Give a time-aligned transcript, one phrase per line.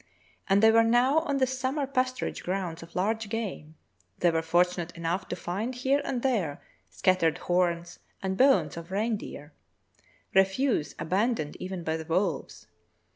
[0.49, 3.75] As they were now on the summer pasturage grounds of large game,
[4.17, 9.53] they were fortunate enough to find here and there scattered horns and bones of reindeer—
[10.33, 12.65] refuse abandoned even by the wolves.